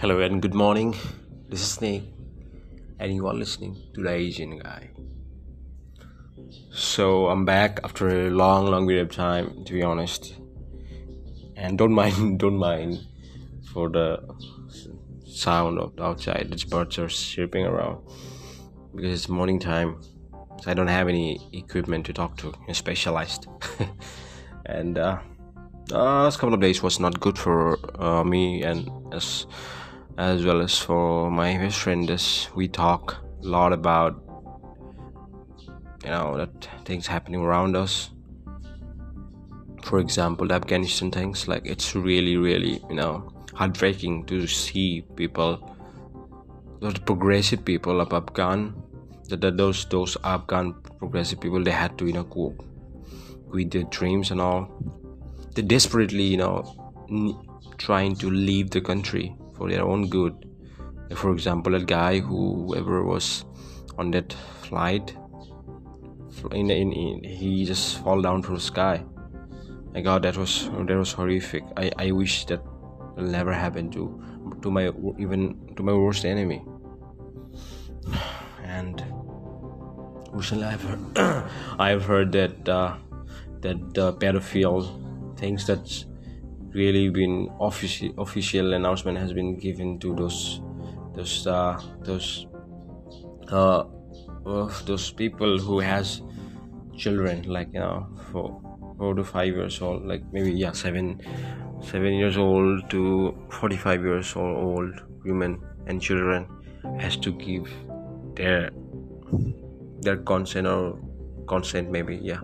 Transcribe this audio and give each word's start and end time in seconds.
Hello 0.00 0.18
and 0.20 0.40
good 0.40 0.54
morning. 0.54 0.96
This 1.50 1.60
is 1.60 1.72
Snake, 1.72 2.04
and 2.98 3.14
you 3.14 3.26
are 3.26 3.34
listening 3.34 3.76
to 3.92 4.02
the 4.02 4.08
Asian 4.08 4.58
guy. 4.58 4.88
So 6.72 7.26
I'm 7.26 7.44
back 7.44 7.80
after 7.84 8.08
a 8.08 8.30
long, 8.30 8.70
long 8.70 8.86
period 8.86 9.10
of 9.10 9.14
time, 9.14 9.62
to 9.66 9.74
be 9.74 9.82
honest. 9.82 10.36
And 11.54 11.76
don't 11.76 11.92
mind, 11.92 12.38
don't 12.38 12.56
mind 12.56 13.00
for 13.74 13.90
the 13.90 14.22
sound 15.26 15.78
of 15.78 15.94
the 15.96 16.04
outside. 16.04 16.50
The 16.50 16.66
birds 16.66 16.98
are 16.98 17.08
chirping 17.08 17.66
around 17.66 17.98
because 18.96 19.12
it's 19.12 19.28
morning 19.28 19.58
time. 19.58 20.00
So 20.62 20.70
I 20.70 20.72
don't 20.72 20.88
have 20.88 21.08
any 21.08 21.46
equipment 21.52 22.06
to 22.06 22.14
talk 22.14 22.38
to, 22.38 22.54
I'm 22.66 22.72
specialized. 22.72 23.48
and 24.64 24.96
uh, 24.96 25.18
last 25.90 26.38
couple 26.38 26.54
of 26.54 26.60
days 26.62 26.82
was 26.82 26.98
not 26.98 27.20
good 27.20 27.36
for 27.36 27.78
uh, 28.02 28.24
me 28.24 28.62
and 28.62 28.88
as 29.12 29.44
as 30.20 30.44
well 30.44 30.60
as 30.60 30.78
for 30.78 31.30
my 31.30 31.56
best 31.56 31.78
friend 31.78 32.10
as 32.10 32.48
we 32.54 32.68
talk 32.68 33.16
a 33.42 33.46
lot 33.46 33.72
about 33.72 34.22
you 36.04 36.10
know 36.10 36.36
that 36.36 36.68
things 36.84 37.06
happening 37.06 37.40
around 37.40 37.74
us. 37.74 38.10
For 39.82 39.98
example 39.98 40.46
the 40.48 40.54
afghanistan 40.54 41.10
things 41.10 41.48
like 41.48 41.64
it's 41.64 41.94
really 41.94 42.36
really 42.36 42.82
you 42.90 42.96
know 42.96 43.32
heartbreaking 43.54 44.26
to 44.26 44.46
see 44.46 45.02
people 45.16 45.58
those 46.82 46.98
progressive 46.98 47.64
people 47.64 48.02
of 48.02 48.12
afghan 48.12 48.74
that 49.30 49.56
those 49.56 49.86
those 49.86 50.18
afghan 50.22 50.74
progressive 50.98 51.40
people 51.40 51.64
they 51.64 51.76
had 51.80 51.96
to 51.96 52.06
you 52.06 52.12
know 52.12 52.24
go 52.24 52.54
with 53.48 53.70
their 53.70 53.84
dreams 53.84 54.30
and 54.30 54.40
all. 54.40 54.70
They 55.54 55.62
desperately 55.62 56.24
you 56.24 56.36
know 56.36 56.56
trying 57.78 58.16
to 58.16 58.30
leave 58.30 58.70
the 58.70 58.82
country 58.82 59.34
for 59.60 59.68
their 59.68 59.84
own 59.84 60.08
good. 60.08 60.46
For 61.14 61.32
example 61.32 61.74
a 61.74 61.84
guy 61.84 62.20
whoever 62.20 63.04
was 63.04 63.44
on 63.98 64.10
that 64.12 64.32
flight 64.62 65.14
in, 66.52 66.70
in, 66.70 66.92
in, 66.92 67.22
he 67.22 67.66
just 67.66 67.98
fall 68.02 68.22
down 68.22 68.42
from 68.42 68.54
the 68.54 68.60
sky. 68.60 69.04
My 69.92 70.00
god 70.00 70.22
that 70.22 70.38
was 70.38 70.70
that 70.70 70.96
was 70.96 71.12
horrific. 71.12 71.64
I 71.76 71.90
i 71.98 72.10
wish 72.10 72.46
that 72.46 72.62
never 73.18 73.52
happen 73.52 73.90
to 73.96 74.04
to 74.62 74.70
my 74.70 74.84
even 75.18 75.74
to 75.76 75.82
my 75.82 75.92
worst 75.92 76.24
enemy. 76.24 76.62
And 78.64 79.02
recently 80.32 80.64
i've 80.64 80.82
heard 80.88 81.18
i've 81.86 82.04
heard 82.04 82.32
that 82.32 82.68
uh, 82.68 82.94
that 83.62 83.94
the 83.94 84.12
pedophile 84.22 84.84
thinks 85.36 85.66
that 85.66 86.04
really 86.72 87.08
been 87.08 87.48
official 87.60 88.12
official 88.18 88.74
announcement 88.74 89.18
has 89.18 89.32
been 89.32 89.58
given 89.58 89.98
to 89.98 90.14
those 90.14 90.60
those 91.14 91.46
uh, 91.46 91.80
those 92.02 92.46
uh, 93.48 93.84
those 94.84 95.10
people 95.12 95.58
who 95.58 95.80
has 95.80 96.22
children 96.96 97.42
like 97.44 97.68
you 97.72 97.80
know 97.80 98.06
four 98.30 98.60
four 98.98 99.14
to 99.14 99.24
five 99.24 99.54
years 99.54 99.80
old 99.80 100.04
like 100.06 100.22
maybe 100.32 100.52
yeah 100.52 100.72
seven 100.72 101.20
seven 101.82 102.12
years 102.12 102.36
old 102.36 102.88
to 102.90 103.34
45 103.50 104.02
years 104.04 104.36
old, 104.36 104.56
old 104.56 105.00
women 105.24 105.58
and 105.86 106.00
children 106.00 106.46
has 106.98 107.16
to 107.16 107.32
give 107.32 107.68
their 108.34 108.70
their 110.02 110.16
consent 110.18 110.66
or 110.66 110.98
consent 111.46 111.90
maybe 111.90 112.16
yeah. 112.22 112.40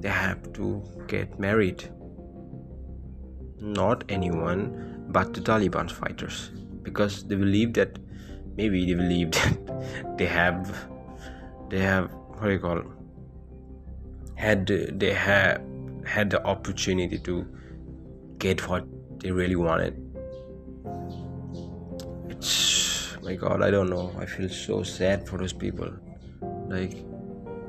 They 0.00 0.08
have 0.08 0.52
to 0.54 0.82
get 1.08 1.38
married 1.38 1.90
not 3.60 4.04
anyone 4.08 5.04
but 5.08 5.34
the 5.34 5.40
taliban 5.40 5.90
fighters 5.90 6.50
because 6.82 7.24
they 7.24 7.34
believe 7.34 7.74
that 7.74 7.98
maybe 8.56 8.86
they 8.86 8.94
believe 8.94 9.30
that 9.32 10.16
they 10.18 10.26
have 10.26 10.88
they 11.68 11.78
have 11.78 12.10
what 12.12 12.44
do 12.44 12.52
you 12.52 12.58
call 12.58 12.82
had 14.34 14.66
they 14.66 15.12
had 15.12 15.62
had 16.04 16.30
the 16.30 16.42
opportunity 16.44 17.18
to 17.18 17.46
get 18.38 18.66
what 18.68 18.84
they 19.18 19.30
really 19.30 19.56
wanted. 19.56 19.94
It's 22.30 23.16
my 23.22 23.34
god 23.34 23.62
i 23.62 23.70
don't 23.70 23.90
know. 23.90 24.12
I 24.18 24.26
feel 24.26 24.48
so 24.48 24.82
sad 24.82 25.28
for 25.28 25.38
those 25.38 25.52
people. 25.52 25.90
Like 26.68 26.92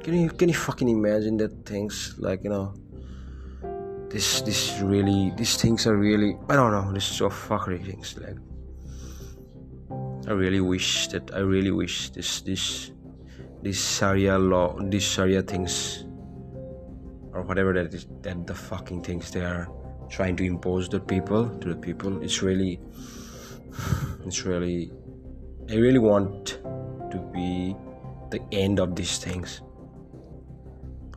can 0.03 0.13
you 0.21 0.29
can 0.29 0.49
you 0.49 0.55
fucking 0.55 0.87
imagine 0.87 1.37
that 1.37 1.65
things? 1.65 2.15
Like 2.17 2.43
you 2.43 2.49
know 2.49 2.73
this 4.11 4.41
this 4.41 4.79
really 4.81 5.31
these 5.37 5.55
things 5.55 5.87
are 5.87 5.95
really 5.95 6.37
i 6.49 6.55
don't 6.55 6.71
know 6.71 6.91
this 6.91 7.09
is 7.09 7.17
so 7.17 7.29
fuckery 7.29 7.83
things 7.83 8.17
like 8.17 8.37
i 10.27 10.31
really 10.31 10.59
wish 10.59 11.07
that 11.07 11.31
i 11.33 11.39
really 11.39 11.71
wish 11.71 12.09
this 12.11 12.41
this 12.41 12.91
this 13.61 13.97
sharia 13.97 14.37
law 14.37 14.77
these 14.89 15.03
sharia 15.03 15.41
things 15.41 16.05
or 17.33 17.41
whatever 17.43 17.73
that 17.73 17.93
is 17.93 18.07
that 18.21 18.45
the 18.45 18.53
fucking 18.53 19.01
things 19.01 19.31
they 19.31 19.41
are 19.41 19.69
trying 20.09 20.35
to 20.35 20.43
impose 20.43 20.89
the 20.89 20.99
people 20.99 21.49
to 21.59 21.69
the 21.69 21.75
people 21.75 22.21
it's 22.21 22.41
really 22.41 22.79
it's 24.25 24.43
really 24.43 24.91
i 25.69 25.75
really 25.75 25.99
want 25.99 26.59
to 27.11 27.19
be 27.33 27.75
the 28.31 28.41
end 28.53 28.79
of 28.79 28.95
these 28.95 29.17
things. 29.17 29.61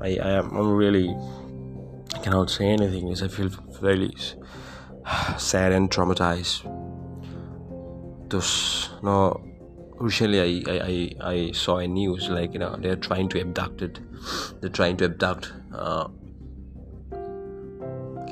I 0.00 0.18
i 0.18 0.30
am 0.38 0.50
i'm 0.56 0.70
really 0.74 1.14
cannot 2.24 2.48
say 2.48 2.66
anything. 2.66 3.10
As 3.12 3.22
i 3.22 3.28
feel 3.28 3.50
really 3.80 4.14
sad 5.38 5.72
and 5.72 5.90
traumatized. 5.90 6.54
Those 8.30 8.90
no 9.02 9.16
recently 10.00 10.40
I, 10.40 10.72
I, 10.72 10.78
I, 10.90 11.32
I 11.32 11.52
saw 11.52 11.76
a 11.78 11.86
news 11.86 12.28
like 12.30 12.54
you 12.54 12.58
know 12.58 12.76
they're 12.76 13.02
trying 13.08 13.28
to 13.34 13.40
abduct 13.40 13.82
it. 13.82 14.00
They're 14.60 14.76
trying 14.80 14.96
to 14.98 15.04
abduct 15.10 15.52
uh, 15.74 16.08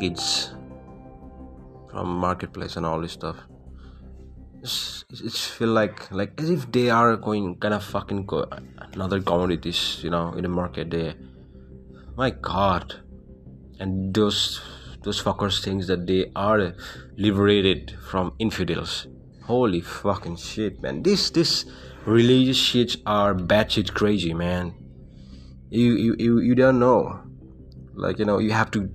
kids 0.01 0.55
from 1.91 2.17
marketplace 2.27 2.77
and 2.77 2.87
all 2.87 3.01
this 3.01 3.13
stuff. 3.13 3.37
It's, 4.63 5.05
it's 5.11 5.47
feel 5.47 5.69
like 5.69 6.11
like 6.11 6.41
as 6.41 6.49
if 6.49 6.73
they 6.73 6.89
are 6.89 7.17
going 7.17 7.57
kind 7.57 7.75
of 7.75 7.85
fucking 7.85 8.25
go, 8.25 8.47
another 8.95 9.21
commodities 9.21 10.01
you 10.03 10.11
know 10.11 10.33
in 10.33 10.43
the 10.43 10.49
market 10.49 10.91
there. 10.91 11.15
My 12.17 12.31
god 12.31 13.02
and 13.79 14.15
those 14.15 14.61
those 15.03 15.23
fuckers 15.23 15.63
things 15.63 15.87
that 15.87 16.07
they 16.07 16.31
are 16.37 16.75
liberated 17.17 17.97
from 18.09 18.33
infidels. 18.39 19.07
Holy 19.45 19.81
fucking 19.81 20.37
shit 20.37 20.81
man. 20.83 21.03
This 21.03 21.31
this 21.31 21.65
religious 22.07 22.59
shits 22.59 22.97
are 23.07 23.35
batshit 23.35 23.93
crazy 23.95 24.35
man. 24.35 24.75
You, 25.71 25.95
you 25.95 26.17
you 26.19 26.41
you 26.41 26.55
don't 26.55 26.79
know. 26.79 27.21
Like 27.95 28.19
you 28.19 28.25
know 28.25 28.39
you 28.39 28.53
have 28.53 28.71
to 28.73 28.91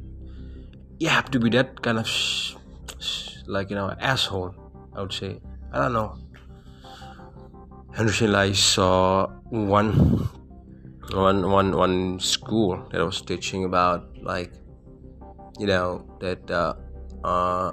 you 1.00 1.10
have 1.10 1.30
to 1.32 1.40
be 1.40 1.50
that 1.52 1.82
kind 1.82 2.00
of 2.00 2.08
sh- 2.08 2.56
sh- 3.00 3.38
like 3.46 3.70
you 3.70 3.76
know 3.76 3.94
asshole 4.00 4.56
i 4.96 5.02
would 5.02 5.14
say. 5.14 5.40
I 5.72 5.80
don't 5.84 5.94
know. 5.94 6.18
And 7.98 8.08
recently 8.08 8.36
i 8.36 8.52
saw 8.54 9.28
one 9.50 10.30
one 11.12 11.50
one 11.50 11.76
one 11.76 12.20
school 12.20 12.88
that 12.92 13.04
was 13.04 13.22
teaching 13.22 13.66
about 13.66 14.08
like 14.22 14.52
you 15.60 15.68
know 15.68 16.06
that 16.20 16.52
uh, 16.52 16.74
uh 17.24 17.72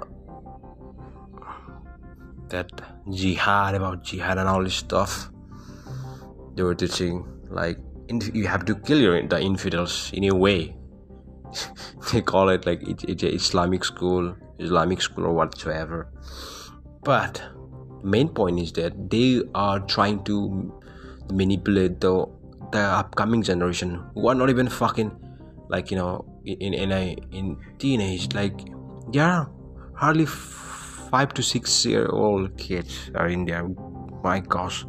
that 2.49 2.69
jihad 3.11 3.75
about 3.75 4.03
jihad 4.03 4.37
and 4.37 4.47
all 4.47 4.63
this 4.63 4.75
stuff. 4.75 5.29
They 6.55 6.63
were 6.63 6.75
teaching 6.75 7.25
like 7.49 7.77
you 8.33 8.47
have 8.47 8.65
to 8.65 8.75
kill 8.75 8.99
your 8.99 9.21
the 9.27 9.39
infidels 9.41 10.11
in 10.13 10.23
a 10.25 10.35
way. 10.35 10.75
They 12.11 12.21
call 12.21 12.49
it 12.49 12.65
like 12.65 12.87
it, 12.87 13.03
it's 13.03 13.23
islamic 13.23 13.83
school 13.83 14.35
islamic 14.59 15.01
school 15.01 15.25
or 15.25 15.33
whatsoever. 15.33 16.07
But 17.03 17.41
main 18.03 18.29
point 18.29 18.59
is 18.59 18.71
that 18.73 19.09
they 19.09 19.41
are 19.53 19.79
trying 19.79 20.23
to 20.25 20.71
manipulate 21.31 21.99
the 21.99 22.25
the 22.71 22.79
upcoming 22.79 23.41
generation 23.41 24.03
who 24.13 24.27
are 24.27 24.35
not 24.35 24.49
even 24.49 24.69
fucking 24.69 25.11
like 25.69 25.91
you 25.91 25.97
know 25.97 26.25
in 26.45 26.73
in 26.73 26.91
a 26.91 27.15
in 27.31 27.57
teenage 27.77 28.33
like 28.33 28.59
are 29.19 29.49
hardly 29.95 30.25
five 30.25 31.33
to 31.33 31.43
six 31.43 31.85
year 31.85 32.07
old 32.07 32.57
kids 32.57 33.11
are 33.15 33.27
in 33.27 33.45
there. 33.45 33.67
My 34.23 34.39
gosh. 34.39 34.85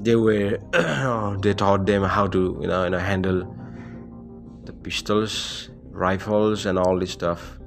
They 0.00 0.16
were 0.16 0.58
they 1.42 1.54
taught 1.54 1.86
them 1.86 2.02
how 2.02 2.26
to 2.28 2.58
you 2.60 2.68
know, 2.68 2.84
you 2.84 2.90
know 2.90 2.98
handle 2.98 3.56
the 4.64 4.72
pistols 4.72 5.70
rifles 5.90 6.66
and 6.66 6.78
all 6.78 6.98
this 6.98 7.12
stuff. 7.12 7.58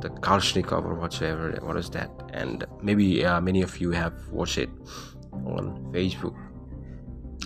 The 0.00 0.10
kalashnikov 0.10 0.84
or 0.84 0.94
whatsoever 0.94 1.58
what 1.62 1.76
is 1.76 1.90
that? 1.90 2.10
And 2.32 2.64
maybe 2.82 3.24
uh, 3.24 3.40
many 3.40 3.62
of 3.62 3.80
you 3.80 3.90
have 3.92 4.14
watched 4.30 4.58
it 4.58 4.70
on 5.32 5.90
facebook. 5.92 6.36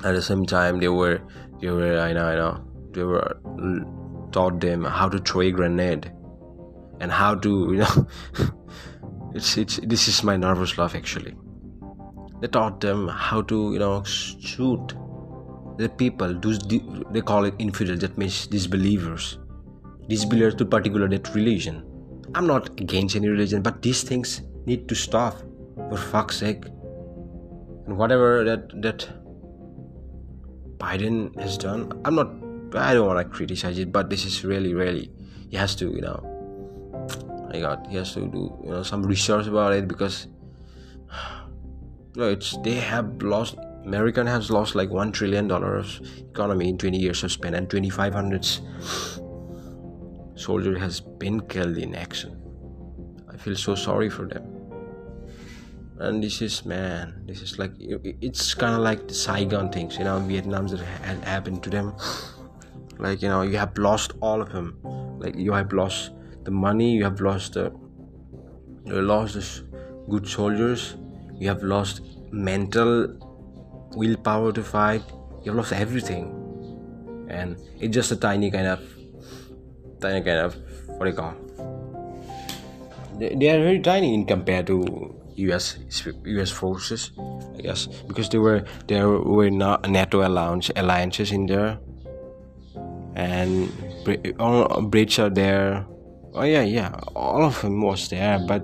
At 0.05 0.15
the 0.15 0.23
same 0.23 0.47
time 0.47 0.81
they 0.81 0.89
were 0.89 1.21
they 1.61 1.71
were 1.71 1.99
i 1.99 2.13
know 2.13 2.27
i 2.27 2.35
know 2.35 2.70
they 2.93 3.03
were 3.03 3.37
taught 4.33 4.61
them 4.61 4.85
how 4.85 5.09
to 5.09 5.19
throw 5.19 5.43
a 5.43 5.51
grenade 5.51 6.13
and 7.01 7.11
how 7.11 7.35
to 7.35 7.51
you 7.73 7.79
know 7.79 8.07
it's 9.35 9.57
it's 9.57 9.79
this 9.83 10.09
is 10.09 10.23
my 10.23 10.37
nervous 10.37 10.77
laugh 10.79 10.95
actually. 10.95 11.37
They 12.41 12.49
taught 12.49 12.81
them 12.81 13.09
how 13.09 13.43
to 13.43 13.73
you 13.73 13.79
know 13.79 14.03
shoot 14.05 14.95
the 15.79 15.89
people 15.89 16.35
they 17.11 17.21
call 17.21 17.45
it 17.45 17.55
infidel 17.59 17.97
that 17.97 18.19
means 18.19 18.47
disbelievers. 18.47 19.39
Disbelievers 20.09 20.55
to 20.57 20.65
particular 20.65 21.09
that 21.09 21.35
religion. 21.35 21.87
I'm 22.35 22.47
not 22.47 22.69
against 22.81 23.17
any 23.17 23.29
religion 23.29 23.63
but 23.63 23.83
these 23.83 24.03
things 24.03 24.43
need 24.67 24.89
to 24.89 24.95
stop 24.95 25.39
for 25.89 25.97
fuck's 25.97 26.37
sake. 26.37 26.65
And 27.87 27.97
whatever 27.97 28.45
that 28.45 28.83
that 28.83 29.09
biden 30.81 31.39
has 31.39 31.59
done 31.59 31.93
i'm 32.07 32.15
not 32.15 32.31
i 32.75 32.95
don't 32.95 33.07
want 33.07 33.19
to 33.19 33.37
criticize 33.37 33.79
it 33.79 33.91
but 33.93 34.11
this 34.11 34.25
is 34.25 34.45
really 34.45 34.75
really 34.75 35.11
he 35.49 35.57
has 35.57 35.75
to 35.75 35.91
you 35.91 36.01
know 36.01 36.31
I 37.53 37.59
got 37.59 37.87
he 37.89 37.97
has 37.97 38.15
to 38.15 38.21
do 38.27 38.57
you 38.65 38.71
know 38.71 38.83
some 38.83 39.03
research 39.03 39.47
about 39.47 39.73
it 39.73 39.89
because 39.89 40.29
you 42.15 42.23
know 42.23 42.29
it's 42.29 42.57
they 42.59 42.75
have 42.75 43.23
lost 43.23 43.57
American 43.85 44.27
has 44.27 44.51
lost 44.51 44.75
like 44.75 44.91
one 44.91 45.11
trillion 45.11 45.49
dollars 45.49 46.01
economy 46.31 46.69
in 46.69 46.79
20 46.79 46.99
years 46.99 47.25
of 47.25 47.33
span 47.33 47.55
and 47.55 47.69
2500 47.69 48.47
soldier 50.37 50.79
has 50.79 51.01
been 51.01 51.41
killed 51.41 51.77
in 51.77 51.95
action. 51.95 52.37
I 53.29 53.37
feel 53.37 53.57
so 53.57 53.75
sorry 53.75 54.11
for 54.11 54.27
them. 54.27 54.45
And 55.99 56.23
this 56.23 56.41
is 56.41 56.65
man, 56.65 57.25
this 57.27 57.43
is 57.43 57.59
like 57.59 57.73
it's 57.79 58.55
kind 58.55 58.75
of 58.75 58.81
like 58.81 59.09
the 59.09 59.15
Saigon 59.15 59.71
things, 59.73 59.99
you 59.99 60.05
know, 60.05 60.19
Vietnam's 60.21 60.73
that 60.73 60.85
happened 61.25 61.63
to 61.65 61.71
them. 61.71 61.95
Like 63.01 63.23
you 63.23 63.29
know, 63.29 63.43
you 63.43 63.57
have 63.57 63.77
lost 63.79 64.13
all 64.21 64.41
of 64.43 64.53
them. 64.53 64.79
Like 65.19 65.37
you 65.37 65.53
have 65.53 65.73
lost 65.73 66.13
the 66.45 66.51
money, 66.51 66.93
you 66.93 67.05
have 67.05 67.21
lost 67.21 67.55
the 67.55 67.73
you 68.85 69.01
lost 69.03 69.35
the 69.35 69.45
good 70.09 70.29
soldiers, 70.29 70.97
you 71.39 71.49
have 71.49 71.63
lost 71.63 72.03
mental 72.31 73.17
willpower 73.97 74.53
to 74.53 74.63
fight 74.63 75.03
you've 75.45 75.57
lost 75.57 75.73
everything. 75.73 76.37
And 77.29 77.57
it's 77.81 77.95
just 77.95 78.13
a 78.13 78.17
tiny 78.17 78.51
kind 78.51 78.67
of 78.67 78.81
tiny 80.01 80.23
kind 80.23 80.39
of 80.39 80.57
what 80.87 81.05
do 81.05 81.11
you 81.11 81.17
call? 81.17 81.35
They, 83.19 83.35
they 83.35 83.51
are 83.51 83.63
very 83.63 83.81
tiny 83.81 84.15
in 84.15 84.27
compared 84.27 84.67
to 84.69 85.17
us 85.41 85.79
us 86.27 86.51
forces 86.51 87.13
i 87.57 87.63
guess 87.63 87.87
because 88.07 88.29
they 88.29 88.37
were 88.37 88.63
there 88.89 89.09
were 89.09 89.49
not 89.49 89.89
nato 89.89 90.27
alliance 90.27 90.71
alliances 90.77 91.33
in 91.33 91.47
there 91.47 91.79
and 93.15 93.73
all 94.39 94.67
brits 94.83 95.19
are 95.19 95.31
there. 95.31 95.87
Oh 96.35 96.45
yeah 96.45 96.63
yeah. 96.63 96.91
All 97.15 97.45
of 97.45 97.61
them 97.61 97.81
was 97.83 98.09
there 98.09 98.39
but 98.47 98.63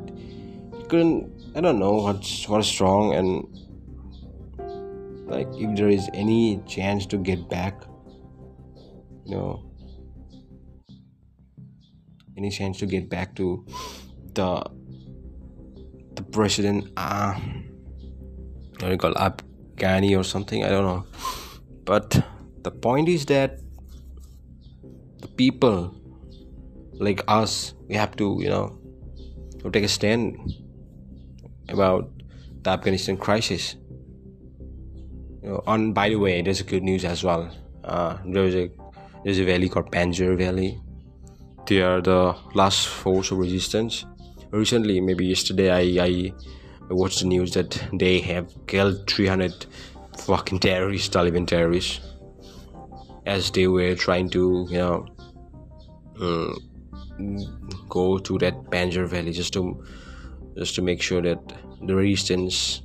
you 0.79 0.87
couldn't 0.89 1.33
i 1.57 1.61
don't 1.61 1.79
know 1.79 1.95
what's 1.95 2.49
what's 2.49 2.81
wrong 2.81 3.15
and 3.15 3.43
like 5.27 5.49
if 5.55 5.77
there 5.77 5.89
is 5.89 6.09
any 6.15 6.63
chance 6.69 7.07
to 7.07 7.17
get 7.17 7.49
back 7.49 7.83
you 9.25 9.35
know 9.35 9.65
any 12.37 12.51
chance 12.51 12.79
to 12.79 12.87
get 12.87 13.09
back 13.09 13.35
to 13.35 13.65
the 14.35 14.63
the 16.15 16.23
president 16.23 16.87
uh 16.97 17.35
what 18.79 18.89
do 18.89 18.93
you 18.93 18.99
call 18.99 19.15
Afghani 19.15 20.19
or 20.19 20.23
something? 20.23 20.63
I 20.63 20.69
don't 20.69 20.85
know. 20.85 21.07
But 21.85 22.23
the 22.63 22.71
point 22.71 23.09
is 23.09 23.25
that 23.27 23.61
people 25.26 25.94
like 26.94 27.23
us 27.28 27.75
we 27.88 27.94
have 27.94 28.17
to 28.17 28.38
you 28.40 28.49
know 28.49 28.78
take 29.73 29.84
a 29.84 29.88
stand 29.88 30.38
about 31.69 32.11
the 32.62 32.70
Afghanistan 32.70 33.17
crisis. 33.17 33.76
On 35.67 35.93
by 35.93 36.08
the 36.08 36.17
way 36.17 36.43
there's 36.43 36.61
a 36.61 36.64
good 36.64 36.82
news 36.82 37.05
as 37.05 37.23
well. 37.23 37.50
Uh, 37.84 38.19
there's 38.26 38.55
a 38.55 38.70
there's 39.25 39.38
a 39.38 39.44
valley 39.44 39.69
called 39.69 39.90
panjshir 39.90 40.37
valley. 40.37 40.81
They 41.67 41.82
are 41.82 42.00
the 42.00 42.37
last 42.55 42.87
force 42.88 43.31
of 43.31 43.38
resistance. 43.38 44.05
Recently 44.50 45.00
maybe 45.00 45.26
yesterday 45.26 45.70
i 45.70 46.32
i 46.88 46.93
watched 46.94 47.20
the 47.20 47.26
news 47.26 47.52
that 47.55 47.82
they 47.93 48.20
have 48.20 48.46
killed 48.67 49.08
300 49.11 49.67
fucking 50.19 50.61
terrorists 50.61 51.14
taliban 51.14 51.46
terrorists 51.46 52.00
as 53.26 53.50
they 53.50 53.67
were 53.67 53.94
trying 53.96 54.31
to 54.31 54.67
you 54.70 54.78
know 54.78 55.05
um, 56.21 56.59
go 57.89 58.19
to 58.19 58.39
that 58.39 58.55
panjshir 58.65 59.07
valley 59.09 59.33
just 59.33 59.53
to 59.53 59.85
just 60.57 60.75
to 60.75 60.83
make 60.83 61.03
sure 61.03 61.23
that 61.23 61.39
the 61.83 61.95
resistance 61.95 62.83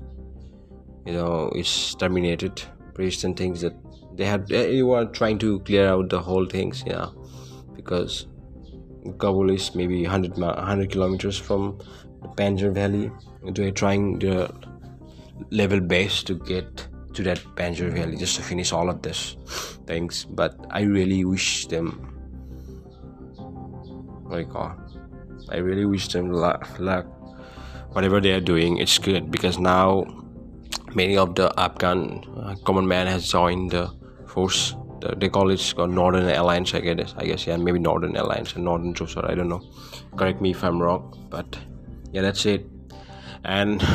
you 1.05 1.13
know 1.13 1.51
it's 1.55 1.95
terminated. 1.95 2.61
And 3.01 3.35
things 3.35 3.61
that 3.61 3.73
they 4.15 4.25
had 4.25 4.47
they 4.47 4.83
were 4.83 5.05
trying 5.05 5.39
to 5.39 5.59
clear 5.61 5.87
out 5.87 6.09
the 6.09 6.19
whole 6.19 6.45
things 6.45 6.83
yeah. 6.85 7.07
Because 7.75 8.27
kabul 9.17 9.49
is 9.49 9.73
maybe 9.73 10.03
100 10.03 10.37
100 10.37 10.91
kilometers 10.91 11.35
from 11.35 11.79
the 12.21 12.27
panjshir 12.27 12.71
valley. 12.71 13.09
They're 13.53 13.71
trying 13.71 14.19
the 14.19 14.53
level 15.49 15.79
base 15.79 16.21
to 16.23 16.35
get 16.35 16.85
to 17.13 17.23
that 17.23 17.39
panjshir 17.55 17.91
valley 17.91 18.17
just 18.17 18.35
to 18.35 18.43
finish 18.43 18.71
all 18.71 18.87
of 18.87 19.01
this 19.01 19.35
things. 19.87 20.25
But 20.25 20.55
i 20.69 20.81
really 20.81 21.25
wish 21.25 21.65
them 21.65 22.20
like 24.31 24.53
oh, 24.55 24.73
i 25.49 25.57
really 25.57 25.85
wish 25.85 26.07
them 26.07 26.31
luck, 26.31 26.67
luck 26.79 27.05
whatever 27.91 28.19
they 28.21 28.31
are 28.31 28.41
doing 28.41 28.77
it's 28.77 28.97
good 28.97 29.29
because 29.29 29.59
now 29.59 30.05
many 30.95 31.17
of 31.17 31.35
the 31.35 31.51
Afghan 31.57 32.23
uh, 32.37 32.55
common 32.63 32.87
man 32.87 33.07
has 33.07 33.27
joined 33.29 33.71
the 33.71 33.91
force. 34.27 34.75
The, 35.01 35.15
they 35.15 35.29
call 35.29 35.49
it 35.49 35.73
Northern 35.77 36.29
Alliance. 36.29 36.73
I 36.73 36.79
guess. 36.81 37.13
I 37.17 37.25
guess 37.25 37.47
yeah, 37.47 37.57
maybe 37.57 37.79
Northern 37.79 38.15
Alliance 38.15 38.53
and 38.55 38.63
Northern 38.65 38.93
Troops. 38.93 39.15
I 39.17 39.33
don't 39.35 39.49
know. 39.49 39.61
Correct 40.15 40.41
me 40.41 40.51
if 40.51 40.63
I'm 40.63 40.81
wrong, 40.81 41.27
but 41.29 41.57
yeah, 42.11 42.21
that's 42.21 42.45
it. 42.45 42.65
And 43.43 43.81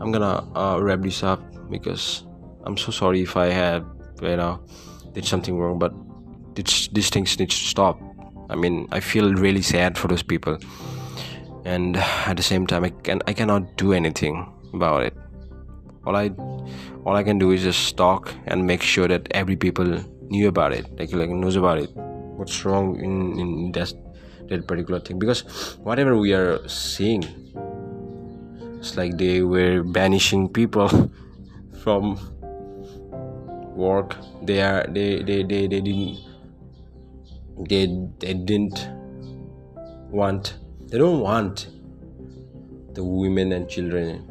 I'm 0.00 0.12
gonna 0.12 0.46
uh, 0.54 0.78
wrap 0.80 1.00
this 1.00 1.22
up 1.22 1.42
because 1.70 2.24
I'm 2.64 2.76
so 2.76 2.90
sorry 2.90 3.22
if 3.22 3.36
I 3.36 3.46
had 3.46 3.84
you 4.22 4.36
know 4.36 4.60
did 5.12 5.24
something 5.24 5.56
wrong, 5.58 5.78
but 5.78 5.92
this, 6.54 6.88
these 6.88 7.10
things 7.10 7.38
need 7.38 7.50
to 7.50 7.56
stop. 7.56 8.00
I 8.50 8.56
mean, 8.56 8.88
I 8.92 9.00
feel 9.00 9.34
really 9.34 9.62
sad 9.62 9.96
for 9.96 10.08
those 10.08 10.22
people, 10.22 10.58
and 11.64 11.96
at 11.96 12.36
the 12.36 12.42
same 12.42 12.66
time, 12.66 12.84
I 12.84 12.90
can 12.90 13.22
I 13.26 13.32
cannot 13.32 13.76
do 13.76 13.92
anything 13.92 14.46
about 14.72 15.02
it. 15.04 15.14
All 16.06 16.16
i 16.16 16.30
all 17.04 17.16
i 17.16 17.22
can 17.22 17.38
do 17.38 17.50
is 17.50 17.62
just 17.62 17.96
talk 17.96 18.32
and 18.46 18.66
make 18.66 18.82
sure 18.82 19.08
that 19.08 19.28
every 19.30 19.56
people 19.56 19.86
knew 20.28 20.48
about 20.48 20.72
it 20.72 20.86
like 20.98 21.12
like 21.12 21.30
knows 21.30 21.56
about 21.56 21.78
it. 21.78 21.90
What's 22.36 22.64
wrong 22.64 23.00
in 23.00 23.38
in 23.40 23.72
that 23.72 23.92
that 24.48 24.66
particular 24.68 25.00
thing? 25.00 25.18
Because 25.18 25.78
whatever 25.82 26.16
we 26.16 26.34
are 26.34 26.60
seeing 26.68 27.24
it's 28.84 28.98
like 28.98 29.16
they 29.16 29.40
were 29.40 29.82
banishing 29.82 30.46
people 30.46 30.88
from 31.82 32.20
work. 33.74 34.16
They 34.42 34.60
are 34.60 34.84
they 34.88 35.22
they 35.22 35.42
they, 35.42 35.66
they 35.66 35.80
didn't 35.80 36.18
they 37.58 37.86
they 38.18 38.34
didn't 38.34 38.88
want 40.10 40.58
they 40.88 40.98
don't 40.98 41.20
want 41.20 41.68
the 42.94 43.02
women 43.02 43.52
and 43.52 43.68
children 43.68 44.30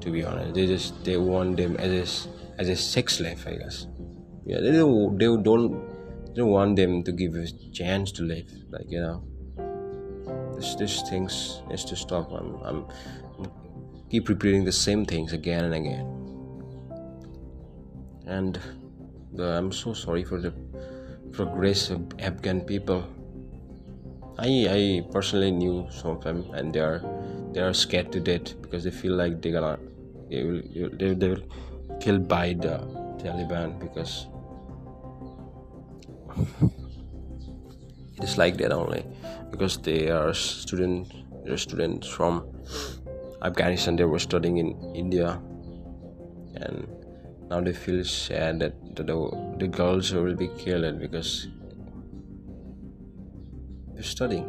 to 0.00 0.10
be 0.10 0.24
honest. 0.24 0.54
They 0.54 0.66
just 0.66 1.04
they 1.04 1.16
want 1.16 1.56
them 1.56 1.76
as 1.76 1.92
a 1.92 2.60
as 2.60 2.68
a 2.68 2.76
sex 2.76 3.16
slave 3.16 3.44
i 3.46 3.54
guess. 3.56 3.86
Yeah 4.44 4.60
they 4.60 4.72
don't 4.72 5.18
they 5.18 5.26
don't 5.26 5.72
they 6.26 6.34
don't 6.34 6.50
want 6.50 6.76
them 6.76 7.02
to 7.02 7.12
give 7.12 7.34
a 7.34 7.46
chance 7.72 8.12
to 8.12 8.22
live 8.22 8.50
like 8.70 8.86
you 8.88 9.00
know. 9.00 9.24
This 10.54 10.74
this 10.74 11.02
things 11.08 11.62
needs 11.68 11.84
to 11.86 11.96
stop. 11.96 12.30
I'm 12.32 12.54
i'm 12.62 12.86
keep 14.10 14.28
repeating 14.28 14.64
the 14.64 14.72
same 14.72 15.04
things 15.04 15.32
again 15.32 15.64
and 15.64 15.74
again. 15.74 16.06
And 18.26 18.58
the, 19.32 19.44
i'm 19.58 19.72
so 19.72 19.92
sorry 19.92 20.24
for 20.24 20.40
the 20.40 20.52
progress 21.36 21.90
of 21.90 22.00
afghan 22.18 22.60
people. 22.62 23.04
I 24.38 24.48
i 24.78 24.80
personally 25.12 25.50
knew 25.50 25.86
some 25.90 26.10
of 26.16 26.24
them 26.24 26.44
and 26.52 26.72
they 26.72 26.80
are 26.80 27.00
they 27.52 27.60
are 27.60 27.72
scared 27.72 28.12
to 28.12 28.20
death 28.20 28.60
because 28.60 28.84
they 28.84 28.90
feel 28.90 29.14
like 29.14 29.40
they're 29.40 29.52
gonna 29.52 29.78
they 30.30 30.42
will 30.44 30.62
they, 30.98 31.14
they 31.14 31.28
will 31.28 31.44
killed 32.00 32.28
by 32.28 32.52
the 32.52 32.76
Taliban 33.22 33.78
because 33.80 34.26
it 38.18 38.24
is 38.24 38.36
like 38.36 38.56
that 38.58 38.72
only 38.72 39.06
because 39.50 39.78
they 39.78 40.10
are 40.10 40.34
student 40.34 41.08
they're 41.46 41.56
students 41.56 42.08
from 42.08 42.44
Afghanistan. 43.42 43.96
They 43.96 44.04
were 44.04 44.18
studying 44.18 44.58
in 44.58 44.74
India 44.94 45.40
and 46.56 46.88
now 47.48 47.60
they 47.60 47.72
feel 47.72 48.04
sad 48.04 48.60
that 48.60 48.74
the, 48.96 49.04
the 49.58 49.68
girls 49.68 50.12
will 50.12 50.34
be 50.34 50.48
killed 50.58 50.98
because 50.98 51.48
they're 53.94 54.02
studying 54.02 54.46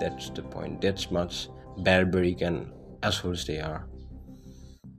That's 0.00 0.30
the 0.30 0.42
point. 0.42 0.80
That's 0.80 1.10
much 1.10 1.48
barbaric 1.78 2.40
and 2.42 2.72
assholes 3.02 3.44
they 3.44 3.60
are. 3.60 3.88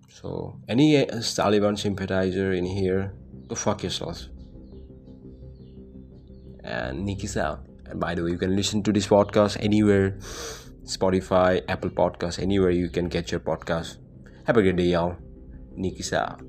So, 0.10 0.60
any 0.68 0.98
uh, 0.98 1.06
Taliban 1.18 1.78
sympathizer 1.78 2.54
in 2.54 2.66
here, 2.66 3.14
go 3.48 3.56
fuck 3.56 3.84
yourself. 3.84 4.26
And 6.64 7.06
Nick 7.06 7.24
is 7.24 7.38
out. 7.38 7.66
And 7.86 8.00
by 8.00 8.16
the 8.16 8.24
way, 8.24 8.32
you 8.32 8.38
can 8.38 8.56
listen 8.56 8.82
to 8.84 8.92
this 8.92 9.08
podcast 9.08 9.58
anywhere 9.62 10.18
Spotify, 10.84 11.64
Apple 11.68 11.90
Podcasts, 11.92 12.40
anywhere 12.40 12.72
you 12.72 12.90
can 12.90 13.10
get 13.10 13.32
your 13.32 13.40
podcast. 13.40 13.98
Have 14.46 14.58
a 14.58 14.62
good 14.62 14.78
day, 14.78 14.96
y'all. 14.96 15.16
Nick 15.76 16.00
is 16.00 16.14
out. 16.14 16.42